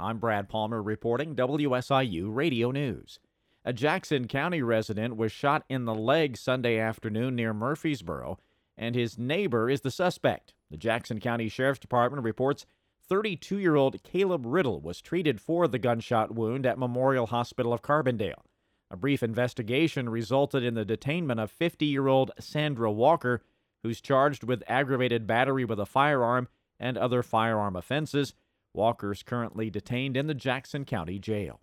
I'm 0.00 0.18
Brad 0.18 0.48
Palmer 0.48 0.82
reporting 0.82 1.36
WSIU 1.36 2.34
Radio 2.34 2.70
News. 2.70 3.18
A 3.66 3.74
Jackson 3.74 4.26
County 4.28 4.62
resident 4.62 5.16
was 5.16 5.30
shot 5.30 5.64
in 5.68 5.84
the 5.84 5.94
leg 5.94 6.38
Sunday 6.38 6.78
afternoon 6.78 7.36
near 7.36 7.52
Murphysboro, 7.52 8.38
and 8.78 8.94
his 8.94 9.18
neighbor 9.18 9.68
is 9.68 9.82
the 9.82 9.90
suspect. 9.90 10.54
The 10.70 10.78
Jackson 10.78 11.20
County 11.20 11.50
Sheriff's 11.50 11.80
Department 11.80 12.24
reports 12.24 12.64
32 13.06 13.58
year 13.58 13.76
old 13.76 14.02
Caleb 14.02 14.46
Riddle 14.46 14.80
was 14.80 15.02
treated 15.02 15.38
for 15.38 15.68
the 15.68 15.78
gunshot 15.78 16.34
wound 16.34 16.64
at 16.64 16.78
Memorial 16.78 17.26
Hospital 17.26 17.74
of 17.74 17.82
Carbondale. 17.82 18.42
A 18.90 18.96
brief 18.96 19.22
investigation 19.22 20.08
resulted 20.08 20.64
in 20.64 20.74
the 20.74 20.86
detainment 20.86 21.42
of 21.42 21.50
50 21.50 21.84
year 21.84 22.08
old 22.08 22.30
Sandra 22.40 22.90
Walker, 22.90 23.42
who's 23.82 24.00
charged 24.00 24.44
with 24.44 24.62
aggravated 24.66 25.26
battery 25.26 25.66
with 25.66 25.78
a 25.78 25.84
firearm 25.84 26.48
and 26.78 26.96
other 26.96 27.22
firearm 27.22 27.76
offenses. 27.76 28.32
Walker's 28.72 29.22
currently 29.22 29.70
detained 29.70 30.16
in 30.16 30.26
the 30.26 30.34
Jackson 30.34 30.84
County 30.84 31.18
Jail. 31.18 31.60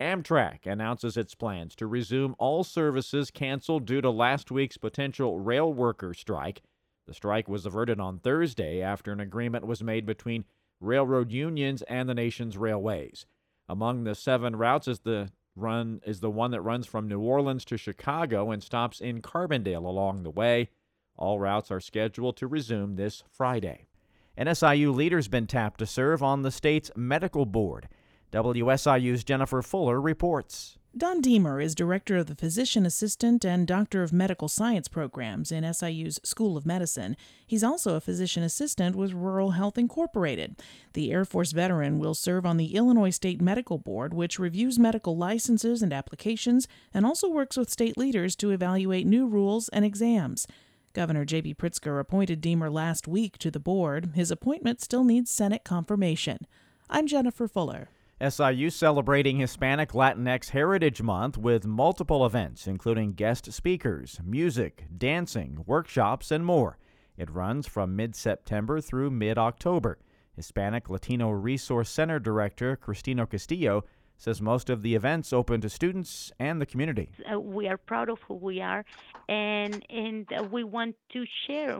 Amtrak 0.00 0.66
announces 0.66 1.16
its 1.16 1.34
plans 1.34 1.76
to 1.76 1.86
resume 1.86 2.34
all 2.38 2.64
services 2.64 3.30
canceled 3.30 3.84
due 3.84 4.00
to 4.00 4.10
last 4.10 4.50
week's 4.50 4.76
potential 4.76 5.38
rail 5.38 5.72
worker 5.72 6.12
strike. 6.14 6.62
The 7.06 7.14
strike 7.14 7.48
was 7.48 7.66
averted 7.66 8.00
on 8.00 8.18
Thursday 8.18 8.80
after 8.80 9.12
an 9.12 9.20
agreement 9.20 9.66
was 9.66 9.82
made 9.82 10.06
between 10.06 10.44
railroad 10.80 11.30
unions 11.30 11.82
and 11.82 12.08
the 12.08 12.14
nation's 12.14 12.56
railways. 12.56 13.26
Among 13.68 14.04
the 14.04 14.14
seven 14.14 14.56
routes 14.56 14.88
is 14.88 15.00
the 15.00 15.30
run 15.54 16.00
is 16.04 16.20
the 16.20 16.30
one 16.30 16.50
that 16.50 16.62
runs 16.62 16.86
from 16.86 17.08
New 17.08 17.20
Orleans 17.20 17.64
to 17.66 17.76
Chicago 17.76 18.50
and 18.50 18.62
stops 18.62 19.00
in 19.00 19.22
Carbondale 19.22 19.84
along 19.84 20.22
the 20.22 20.30
way. 20.30 20.70
All 21.16 21.38
routes 21.38 21.70
are 21.70 21.80
scheduled 21.80 22.36
to 22.38 22.46
resume 22.46 22.96
this 22.96 23.22
Friday. 23.30 23.86
An 24.36 24.52
SIU 24.54 24.92
leader's 24.92 25.28
been 25.28 25.46
tapped 25.46 25.78
to 25.78 25.86
serve 25.86 26.22
on 26.22 26.42
the 26.42 26.50
state's 26.50 26.90
medical 26.96 27.44
board. 27.44 27.88
WSIU's 28.32 29.24
Jennifer 29.24 29.60
Fuller 29.60 30.00
reports. 30.00 30.78
Don 30.96 31.22
Deemer 31.22 31.58
is 31.58 31.74
director 31.74 32.16
of 32.18 32.26
the 32.26 32.34
Physician 32.34 32.84
Assistant 32.84 33.44
and 33.46 33.66
Doctor 33.66 34.02
of 34.02 34.12
Medical 34.12 34.48
Science 34.48 34.88
programs 34.88 35.50
in 35.50 35.64
SIU's 35.64 36.18
School 36.22 36.56
of 36.56 36.66
Medicine. 36.66 37.16
He's 37.46 37.64
also 37.64 37.94
a 37.94 38.00
physician 38.00 38.42
assistant 38.42 38.94
with 38.94 39.12
Rural 39.12 39.52
Health 39.52 39.78
Incorporated. 39.78 40.56
The 40.92 41.10
Air 41.10 41.24
Force 41.24 41.52
veteran 41.52 41.98
will 41.98 42.14
serve 42.14 42.44
on 42.44 42.58
the 42.58 42.74
Illinois 42.74 43.10
State 43.10 43.40
Medical 43.40 43.78
Board, 43.78 44.12
which 44.12 44.38
reviews 44.38 44.78
medical 44.78 45.16
licenses 45.16 45.82
and 45.82 45.92
applications 45.94 46.68
and 46.92 47.06
also 47.06 47.28
works 47.28 47.56
with 47.56 47.70
state 47.70 47.96
leaders 47.96 48.36
to 48.36 48.50
evaluate 48.50 49.06
new 49.06 49.26
rules 49.26 49.70
and 49.70 49.86
exams. 49.86 50.46
Governor 50.92 51.24
J.B. 51.24 51.54
Pritzker 51.54 51.98
appointed 51.98 52.40
Deemer 52.40 52.70
last 52.70 53.08
week 53.08 53.38
to 53.38 53.50
the 53.50 53.58
board. 53.58 54.10
His 54.14 54.30
appointment 54.30 54.80
still 54.80 55.04
needs 55.04 55.30
Senate 55.30 55.64
confirmation. 55.64 56.46
I'm 56.90 57.06
Jennifer 57.06 57.48
Fuller. 57.48 57.88
SIU 58.20 58.68
celebrating 58.68 59.38
Hispanic 59.38 59.92
Latinx 59.92 60.50
Heritage 60.50 61.00
Month 61.00 61.38
with 61.38 61.66
multiple 61.66 62.26
events, 62.26 62.66
including 62.66 63.14
guest 63.14 63.50
speakers, 63.52 64.20
music, 64.22 64.84
dancing, 64.96 65.64
workshops, 65.66 66.30
and 66.30 66.44
more. 66.44 66.78
It 67.16 67.30
runs 67.30 67.66
from 67.66 67.96
mid 67.96 68.14
September 68.14 68.80
through 68.80 69.10
mid 69.10 69.38
October. 69.38 69.98
Hispanic 70.36 70.90
Latino 70.90 71.30
Resource 71.30 71.88
Center 71.88 72.18
Director 72.18 72.76
Cristino 72.76 73.28
Castillo 73.28 73.84
says 74.22 74.40
most 74.40 74.70
of 74.70 74.82
the 74.82 74.94
events 74.94 75.32
open 75.32 75.60
to 75.60 75.68
students 75.68 76.32
and 76.38 76.60
the 76.60 76.66
community. 76.66 77.08
Uh, 77.32 77.40
we 77.40 77.66
are 77.66 77.76
proud 77.76 78.08
of 78.08 78.18
who 78.28 78.34
we 78.34 78.60
are, 78.60 78.84
and 79.28 79.84
and 79.90 80.26
uh, 80.32 80.44
we 80.44 80.62
want 80.62 80.94
to 81.12 81.24
share 81.46 81.76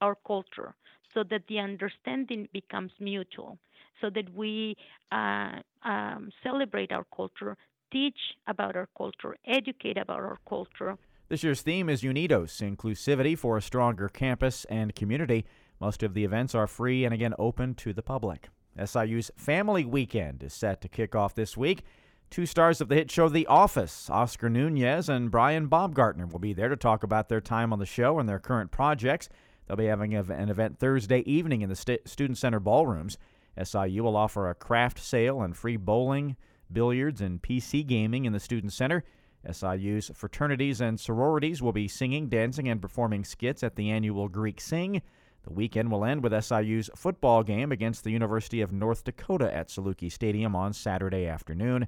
our 0.00 0.16
culture 0.26 0.74
so 1.12 1.22
that 1.30 1.42
the 1.48 1.58
understanding 1.58 2.48
becomes 2.52 2.92
mutual 3.00 3.58
so 4.00 4.10
that 4.10 4.34
we 4.34 4.76
uh, 5.12 5.52
um, 5.84 6.30
celebrate 6.42 6.92
our 6.92 7.06
culture, 7.14 7.56
teach 7.92 8.18
about 8.46 8.76
our 8.76 8.88
culture, 8.96 9.36
educate 9.46 9.96
about 9.96 10.20
our 10.20 10.38
culture. 10.48 10.98
This 11.28 11.42
year's 11.42 11.62
theme 11.62 11.88
is 11.88 12.02
Unidos, 12.02 12.60
inclusivity 12.60 13.36
for 13.38 13.56
a 13.56 13.62
stronger 13.62 14.08
campus 14.08 14.66
and 14.66 14.94
community. 14.94 15.46
Most 15.80 16.02
of 16.02 16.12
the 16.14 16.24
events 16.24 16.54
are 16.54 16.66
free 16.66 17.04
and 17.04 17.14
again 17.14 17.34
open 17.38 17.74
to 17.76 17.92
the 17.92 18.02
public. 18.02 18.50
SIU's 18.82 19.30
Family 19.36 19.84
Weekend 19.84 20.42
is 20.42 20.52
set 20.52 20.80
to 20.80 20.88
kick 20.88 21.14
off 21.14 21.34
this 21.34 21.56
week. 21.56 21.84
Two 22.30 22.46
stars 22.46 22.80
of 22.80 22.88
the 22.88 22.96
hit 22.96 23.10
show 23.10 23.28
The 23.28 23.46
Office, 23.46 24.10
Oscar 24.10 24.48
Nunez 24.48 25.08
and 25.08 25.30
Brian 25.30 25.68
Baumgartner, 25.68 26.26
will 26.26 26.40
be 26.40 26.52
there 26.52 26.68
to 26.68 26.76
talk 26.76 27.02
about 27.02 27.28
their 27.28 27.40
time 27.40 27.72
on 27.72 27.78
the 27.78 27.86
show 27.86 28.18
and 28.18 28.28
their 28.28 28.40
current 28.40 28.70
projects. 28.70 29.28
They'll 29.66 29.76
be 29.76 29.86
having 29.86 30.14
an 30.14 30.48
event 30.48 30.78
Thursday 30.78 31.20
evening 31.20 31.62
in 31.62 31.68
the 31.68 31.98
Student 32.04 32.38
Center 32.38 32.60
ballrooms. 32.60 33.18
SIU 33.62 34.02
will 34.02 34.16
offer 34.16 34.50
a 34.50 34.54
craft 34.54 34.98
sale 34.98 35.42
and 35.42 35.56
free 35.56 35.76
bowling, 35.76 36.36
billiards, 36.72 37.20
and 37.20 37.40
PC 37.40 37.86
gaming 37.86 38.24
in 38.24 38.32
the 38.32 38.40
Student 38.40 38.72
Center. 38.72 39.04
SIU's 39.48 40.10
fraternities 40.14 40.80
and 40.80 40.98
sororities 40.98 41.62
will 41.62 41.72
be 41.72 41.86
singing, 41.86 42.28
dancing, 42.28 42.68
and 42.68 42.82
performing 42.82 43.24
skits 43.24 43.62
at 43.62 43.76
the 43.76 43.90
annual 43.90 44.28
Greek 44.28 44.60
Sing. 44.60 45.02
The 45.44 45.52
weekend 45.52 45.90
will 45.90 46.04
end 46.04 46.22
with 46.22 46.32
SIU's 46.32 46.88
football 46.96 47.42
game 47.42 47.70
against 47.70 48.02
the 48.02 48.10
University 48.10 48.62
of 48.62 48.72
North 48.72 49.04
Dakota 49.04 49.54
at 49.54 49.68
Saluki 49.68 50.10
Stadium 50.10 50.56
on 50.56 50.72
Saturday 50.72 51.26
afternoon. 51.26 51.86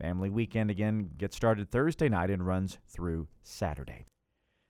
Family 0.00 0.30
weekend 0.30 0.70
again 0.70 1.10
gets 1.18 1.36
started 1.36 1.70
Thursday 1.70 2.08
night 2.08 2.30
and 2.30 2.46
runs 2.46 2.78
through 2.88 3.26
Saturday. 3.42 4.06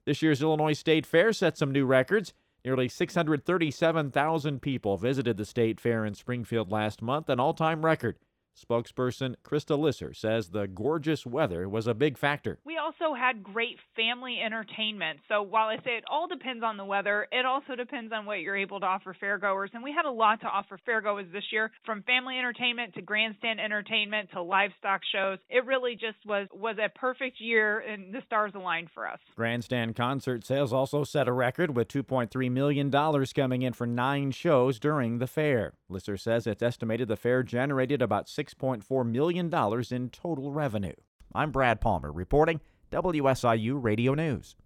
This 0.06 0.22
year's 0.22 0.42
Illinois 0.42 0.72
State 0.72 1.04
Fair 1.04 1.32
set 1.32 1.58
some 1.58 1.72
new 1.72 1.84
records. 1.84 2.32
Nearly 2.64 2.88
637,000 2.88 4.62
people 4.62 4.96
visited 4.96 5.36
the 5.36 5.44
state 5.44 5.80
fair 5.80 6.04
in 6.04 6.14
Springfield 6.14 6.70
last 6.70 7.02
month, 7.02 7.28
an 7.28 7.38
all 7.38 7.54
time 7.54 7.84
record. 7.84 8.16
Spokesperson 8.58 9.34
Krista 9.44 9.78
Lisser 9.78 10.14
says 10.14 10.50
the 10.50 10.66
gorgeous 10.66 11.26
weather 11.26 11.68
was 11.68 11.86
a 11.86 11.94
big 11.94 12.18
factor. 12.18 12.58
We 12.64 12.78
also 12.78 13.14
had 13.14 13.42
great 13.42 13.78
family 13.96 14.38
entertainment. 14.44 15.20
So 15.28 15.42
while 15.42 15.68
I 15.68 15.76
say 15.76 15.96
it 15.96 16.04
all 16.10 16.28
depends 16.28 16.62
on 16.62 16.76
the 16.76 16.84
weather, 16.84 17.26
it 17.32 17.44
also 17.44 17.74
depends 17.74 18.12
on 18.12 18.26
what 18.26 18.40
you're 18.40 18.56
able 18.56 18.80
to 18.80 18.86
offer 18.86 19.16
fairgoers. 19.20 19.68
And 19.72 19.82
we 19.82 19.92
had 19.92 20.04
a 20.04 20.10
lot 20.10 20.40
to 20.40 20.46
offer 20.46 20.78
fairgoers 20.86 21.30
this 21.32 21.44
year, 21.50 21.70
from 21.84 22.02
family 22.02 22.38
entertainment 22.38 22.94
to 22.94 23.02
grandstand 23.02 23.60
entertainment 23.60 24.30
to 24.32 24.42
livestock 24.42 25.02
shows. 25.12 25.38
It 25.48 25.64
really 25.64 25.94
just 25.94 26.18
was 26.26 26.48
was 26.52 26.76
a 26.78 26.88
perfect 26.88 27.40
year, 27.40 27.80
and 27.80 28.12
the 28.12 28.22
stars 28.26 28.52
aligned 28.54 28.88
for 28.94 29.08
us. 29.08 29.18
Grandstand 29.36 29.96
concert 29.96 30.44
sales 30.44 30.72
also 30.72 31.04
set 31.04 31.28
a 31.28 31.32
record 31.32 31.76
with 31.76 31.88
2.3 31.88 32.50
million 32.50 32.90
dollars 32.90 33.32
coming 33.32 33.62
in 33.62 33.72
for 33.72 33.86
nine 33.86 34.30
shows 34.30 34.78
during 34.78 35.18
the 35.18 35.26
fair. 35.26 35.72
Lisser 35.88 36.16
says 36.16 36.46
it's 36.46 36.62
estimated 36.62 37.08
the 37.08 37.16
fair 37.16 37.42
generated 37.42 38.02
about 38.02 38.28
$6.4 38.46 39.08
million 39.08 39.50
in 39.90 40.10
total 40.10 40.52
revenue. 40.52 40.94
I'm 41.34 41.50
Brad 41.50 41.80
Palmer 41.80 42.12
reporting 42.12 42.60
WSIU 42.90 43.82
Radio 43.82 44.14
News. 44.14 44.56